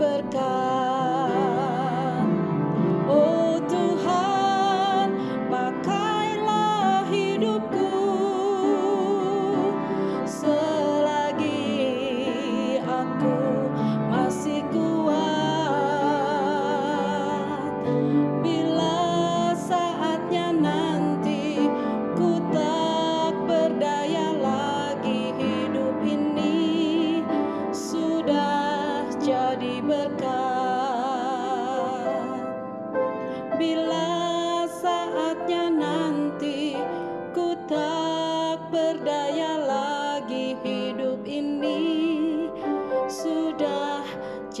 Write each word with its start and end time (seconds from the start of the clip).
berkat 0.00 0.59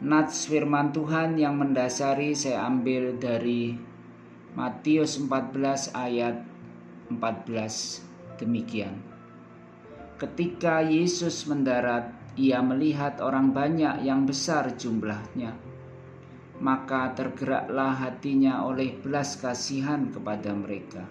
Nats 0.00 0.48
firman 0.48 0.96
Tuhan 0.96 1.36
yang 1.36 1.60
mendasari 1.60 2.32
saya 2.32 2.64
ambil 2.64 3.20
dari 3.20 3.76
Matius 4.56 5.20
14 5.20 5.92
ayat 5.92 6.40
14 7.12 8.40
demikian 8.40 8.96
Ketika 10.16 10.80
Yesus 10.80 11.44
mendarat, 11.44 12.16
ia 12.36 12.64
melihat 12.64 13.20
orang 13.20 13.52
banyak 13.52 14.00
yang 14.00 14.24
besar 14.24 14.72
jumlahnya. 14.72 15.56
Maka 16.60 17.12
tergeraklah 17.16 18.00
hatinya 18.00 18.64
oleh 18.68 18.96
belas 19.00 19.36
kasihan 19.36 20.12
kepada 20.12 20.52
mereka, 20.52 21.08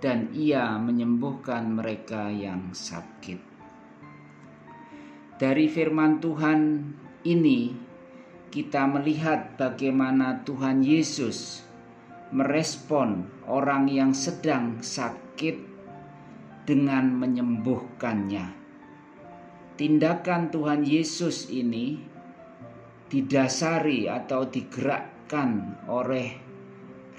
dan 0.00 0.32
ia 0.36 0.76
menyembuhkan 0.76 1.68
mereka 1.68 2.28
yang 2.28 2.76
sakit. 2.76 3.40
Dari 5.36 5.68
firman 5.68 6.20
Tuhan 6.20 6.60
ini, 7.24 7.85
kita 8.50 8.86
melihat 8.86 9.58
bagaimana 9.58 10.46
Tuhan 10.46 10.80
Yesus 10.80 11.66
merespon 12.34 13.26
orang 13.46 13.86
yang 13.86 14.10
sedang 14.10 14.82
sakit 14.82 15.56
dengan 16.66 17.14
menyembuhkannya. 17.14 18.46
Tindakan 19.76 20.50
Tuhan 20.50 20.82
Yesus 20.82 21.52
ini 21.52 22.00
didasari 23.06 24.10
atau 24.10 24.48
digerakkan 24.48 25.78
oleh 25.86 26.34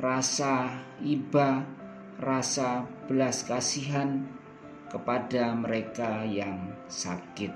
rasa 0.01 0.83
iba, 0.99 1.63
rasa 2.19 2.83
belas 3.07 3.47
kasihan 3.47 4.27
kepada 4.91 5.55
mereka 5.55 6.27
yang 6.27 6.75
sakit. 6.91 7.53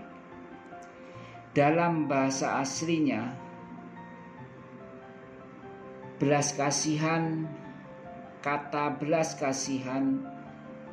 Dalam 1.52 2.08
bahasa 2.08 2.64
aslinya, 2.64 3.36
belas 6.22 6.54
kasihan, 6.54 7.50
kata 8.46 9.02
belas 9.02 9.34
kasihan 9.42 10.22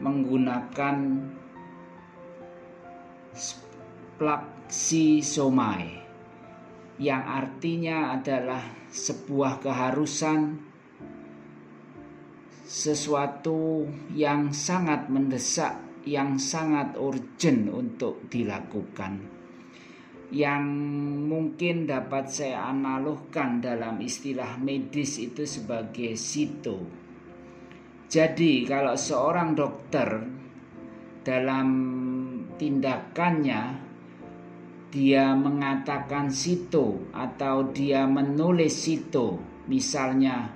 menggunakan 0.00 0.96
somai 5.20 6.00
yang 6.96 7.22
artinya 7.28 8.16
adalah 8.16 8.64
sebuah 8.88 9.60
keharusan 9.60 10.64
sesuatu 12.64 13.84
yang 14.16 14.56
sangat 14.56 15.12
mendesak 15.12 15.76
yang 16.08 16.40
sangat 16.40 16.96
urgent 16.96 17.68
untuk 17.68 18.24
dilakukan 18.32 19.37
yang 20.28 20.64
mungkin 21.24 21.88
dapat 21.88 22.28
saya 22.28 22.68
analogkan 22.68 23.64
dalam 23.64 23.96
istilah 24.04 24.60
medis 24.60 25.16
itu 25.16 25.48
sebagai 25.48 26.16
sito. 26.20 26.84
Jadi 28.08 28.64
kalau 28.68 28.96
seorang 28.96 29.56
dokter 29.56 30.08
dalam 31.24 31.68
tindakannya 32.56 33.88
dia 34.88 35.36
mengatakan 35.36 36.32
situ 36.32 37.12
atau 37.12 37.68
dia 37.68 38.08
menulis 38.08 38.72
situ 38.72 39.36
misalnya 39.68 40.48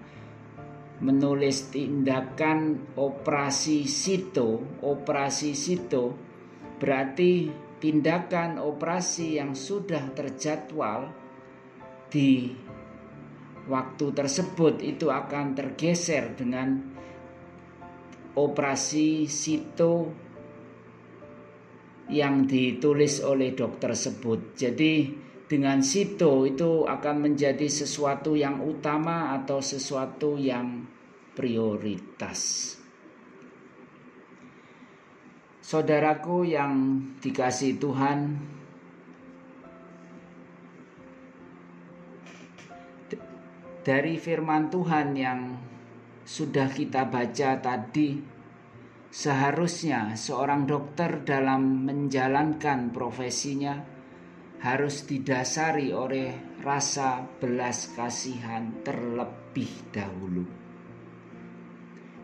menulis 1.04 1.68
tindakan 1.68 2.80
operasi 2.96 3.84
situ 3.84 4.80
operasi 4.80 5.52
situ 5.52 6.16
berarti 6.80 7.52
tindakan 7.82 8.62
operasi 8.62 9.42
yang 9.42 9.58
sudah 9.58 10.14
terjadwal 10.14 11.10
di 12.06 12.54
waktu 13.66 14.06
tersebut 14.14 14.78
itu 14.86 15.10
akan 15.10 15.58
tergeser 15.58 16.38
dengan 16.38 16.78
operasi 18.38 19.26
situ 19.26 20.14
yang 22.06 22.46
ditulis 22.46 23.18
oleh 23.18 23.50
dokter 23.50 23.90
tersebut. 23.90 24.54
Jadi 24.54 25.10
dengan 25.50 25.82
situ 25.82 26.46
itu 26.46 26.86
akan 26.86 27.16
menjadi 27.18 27.66
sesuatu 27.66 28.38
yang 28.38 28.62
utama 28.62 29.34
atau 29.34 29.58
sesuatu 29.58 30.38
yang 30.38 30.86
prioritas. 31.34 32.81
Saudaraku 35.62 36.42
yang 36.42 36.98
dikasih 37.22 37.78
Tuhan, 37.78 38.34
dari 43.86 44.18
firman 44.18 44.74
Tuhan 44.74 45.14
yang 45.14 45.40
sudah 46.26 46.66
kita 46.66 47.06
baca 47.06 47.62
tadi, 47.62 48.18
seharusnya 49.06 50.18
seorang 50.18 50.66
dokter 50.66 51.22
dalam 51.22 51.86
menjalankan 51.86 52.90
profesinya 52.90 53.78
harus 54.62 55.06
didasari 55.06 55.94
oleh 55.94 56.58
rasa 56.62 57.22
belas 57.22 57.94
kasihan 57.94 58.82
terlebih 58.82 59.70
dahulu. 59.94 60.61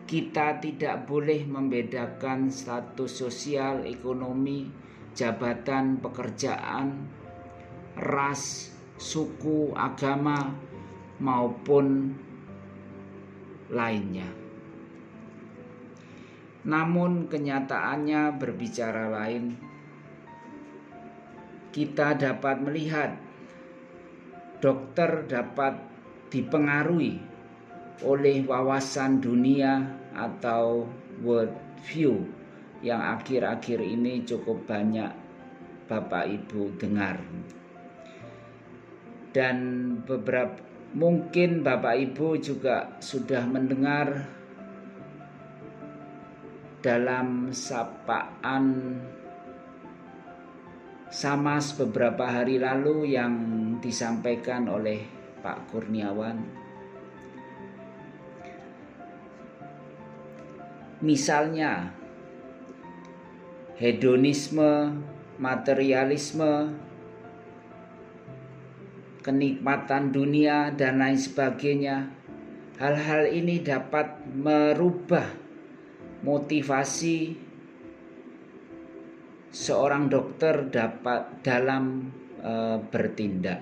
Kita 0.09 0.57
tidak 0.57 1.05
boleh 1.05 1.45
membedakan 1.45 2.49
status 2.49 3.21
sosial, 3.21 3.85
ekonomi, 3.85 4.65
jabatan, 5.13 6.01
pekerjaan, 6.01 7.05
ras, 7.93 8.73
suku, 8.97 9.69
agama, 9.77 10.49
maupun 11.21 12.17
lainnya. 13.69 14.25
Namun, 16.65 17.29
kenyataannya 17.29 18.33
berbicara 18.33 19.13
lain. 19.13 19.61
Kita 21.69 22.17
dapat 22.17 22.57
melihat 22.65 23.13
dokter 24.57 25.29
dapat 25.29 25.77
dipengaruhi 26.33 27.28
oleh 28.03 28.43
wawasan 28.47 29.19
dunia 29.19 29.83
atau 30.15 30.87
world 31.23 31.55
view 31.83 32.27
yang 32.79 32.99
akhir-akhir 32.99 33.79
ini 33.83 34.23
cukup 34.23 34.63
banyak 34.67 35.11
Bapak 35.87 36.27
Ibu 36.27 36.79
dengar. 36.79 37.19
Dan 39.29 39.57
beberapa 40.03 40.69
Mungkin 40.89 41.61
Bapak 41.61 42.01
Ibu 42.01 42.41
juga 42.41 42.97
sudah 42.97 43.45
mendengar 43.45 44.25
dalam 46.81 47.53
sapaan 47.53 48.97
Samas 51.13 51.77
beberapa 51.77 52.25
hari 52.25 52.57
lalu 52.57 53.13
yang 53.13 53.33
disampaikan 53.77 54.65
oleh 54.65 55.05
Pak 55.45 55.69
Kurniawan. 55.69 56.58
Misalnya 60.99 61.95
hedonisme, 63.79 64.99
materialisme, 65.39 66.75
kenikmatan 69.23 70.11
dunia, 70.11 70.75
dan 70.75 70.99
lain 70.99 71.15
sebagainya. 71.15 72.11
Hal-hal 72.79 73.31
ini 73.31 73.59
dapat 73.59 74.23
merubah 74.31 75.27
motivasi 76.23 77.35
seorang 79.51 80.07
dokter 80.07 80.67
dapat 80.71 81.43
dalam 81.43 82.07
e, 82.39 82.79
bertindak. 82.87 83.59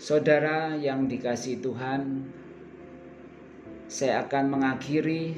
Saudara 0.00 0.76
yang 0.76 1.04
dikasih 1.08 1.60
Tuhan, 1.60 2.28
saya 3.84 4.24
akan 4.24 4.58
mengakhiri 4.58 5.36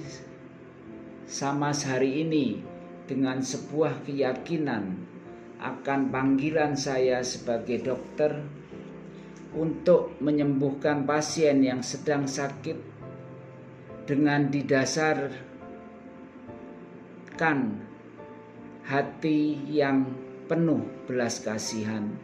sama 1.26 1.74
hari 1.74 2.22
ini 2.22 2.62
dengan 3.06 3.42
sebuah 3.42 4.06
keyakinan 4.06 4.94
akan 5.58 6.12
panggilan 6.12 6.78
saya 6.78 7.22
sebagai 7.26 7.82
dokter 7.82 8.44
untuk 9.56 10.14
menyembuhkan 10.20 11.08
pasien 11.08 11.64
yang 11.64 11.80
sedang 11.80 12.28
sakit 12.28 12.76
dengan 14.06 14.52
didasarkan 14.52 15.40
hati 18.86 19.40
yang 19.66 20.06
penuh 20.46 20.86
belas 21.10 21.42
kasihan 21.42 22.14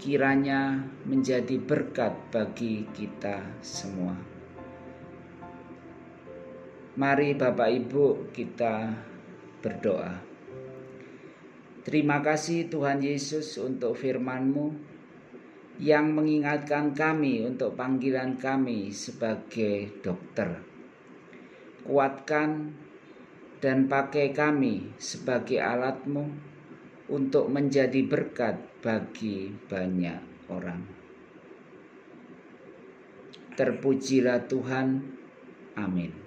kiranya 0.00 0.86
menjadi 1.04 1.56
berkat 1.60 2.14
bagi 2.32 2.86
kita 2.94 3.42
semua. 3.64 4.35
Mari 6.96 7.36
Bapak 7.36 7.68
Ibu 7.68 8.32
kita 8.32 8.88
berdoa. 9.60 10.16
Terima 11.84 12.24
kasih 12.24 12.72
Tuhan 12.72 13.04
Yesus 13.04 13.60
untuk 13.60 14.00
firman-Mu 14.00 14.72
yang 15.76 16.16
mengingatkan 16.16 16.96
kami 16.96 17.44
untuk 17.44 17.76
panggilan 17.76 18.40
kami 18.40 18.96
sebagai 18.96 20.00
dokter. 20.00 20.56
Kuatkan 21.84 22.72
dan 23.60 23.92
pakai 23.92 24.32
kami 24.32 24.96
sebagai 24.96 25.60
alatmu 25.60 26.32
untuk 27.12 27.52
menjadi 27.52 28.08
berkat 28.08 28.56
bagi 28.80 29.52
banyak 29.68 30.48
orang. 30.48 30.80
Terpujilah 33.52 34.48
Tuhan. 34.48 35.04
Amin. 35.76 36.25